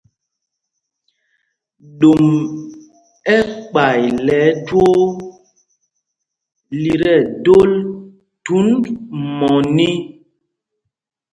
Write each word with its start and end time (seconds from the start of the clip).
Ɗom 1.99 2.23
ɛkpay 3.37 4.01
lɛ 4.25 4.37
ɛjwoo 4.49 5.01
lí 6.81 6.93
tí 7.03 7.09
ɛdol 7.19 7.71
thund 8.43 8.81
mɔní. 9.39 9.89